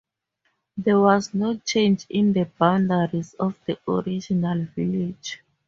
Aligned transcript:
There 0.77 0.99
was 0.99 1.31
no 1.35 1.57
change 1.57 2.07
in 2.09 2.33
the 2.33 2.45
boundaries 2.57 3.35
of 3.35 3.55
the 3.67 3.77
original 3.87 4.65
village. 4.75 5.43